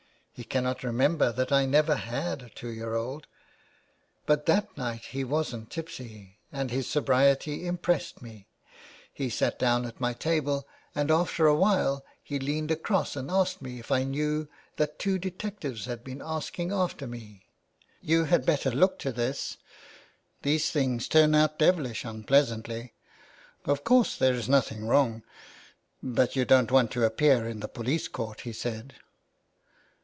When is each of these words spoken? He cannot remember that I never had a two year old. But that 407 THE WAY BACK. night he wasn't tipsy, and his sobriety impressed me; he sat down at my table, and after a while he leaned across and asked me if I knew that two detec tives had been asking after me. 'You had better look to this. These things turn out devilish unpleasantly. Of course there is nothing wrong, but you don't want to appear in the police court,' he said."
He 0.33 0.45
cannot 0.45 0.83
remember 0.83 1.31
that 1.33 1.51
I 1.51 1.67
never 1.67 1.93
had 1.95 2.41
a 2.41 2.49
two 2.49 2.69
year 2.71 2.95
old. 2.95 3.27
But 4.25 4.47
that 4.47 4.73
407 4.73 4.75
THE 4.75 4.81
WAY 4.81 4.83
BACK. 4.83 4.95
night 4.95 5.05
he 5.11 5.23
wasn't 5.23 5.69
tipsy, 5.69 6.39
and 6.51 6.71
his 6.71 6.89
sobriety 6.89 7.67
impressed 7.67 8.23
me; 8.23 8.47
he 9.13 9.29
sat 9.29 9.59
down 9.59 9.85
at 9.85 9.99
my 9.99 10.13
table, 10.13 10.67
and 10.95 11.11
after 11.11 11.45
a 11.45 11.55
while 11.55 12.03
he 12.23 12.39
leaned 12.39 12.71
across 12.71 13.15
and 13.15 13.29
asked 13.29 13.61
me 13.61 13.77
if 13.77 13.91
I 13.91 14.01
knew 14.03 14.47
that 14.77 14.97
two 14.97 15.19
detec 15.19 15.59
tives 15.59 15.85
had 15.85 16.03
been 16.03 16.23
asking 16.25 16.71
after 16.71 17.05
me. 17.05 17.45
'You 18.01 18.23
had 18.23 18.43
better 18.43 18.71
look 18.71 18.97
to 18.99 19.11
this. 19.11 19.57
These 20.41 20.71
things 20.71 21.07
turn 21.07 21.35
out 21.35 21.59
devilish 21.59 22.03
unpleasantly. 22.03 22.93
Of 23.65 23.83
course 23.83 24.15
there 24.15 24.33
is 24.33 24.49
nothing 24.49 24.87
wrong, 24.87 25.21
but 26.01 26.35
you 26.35 26.45
don't 26.45 26.71
want 26.71 26.89
to 26.91 27.03
appear 27.03 27.47
in 27.47 27.59
the 27.59 27.67
police 27.67 28.07
court,' 28.07 28.41
he 28.41 28.53
said." 28.53 28.95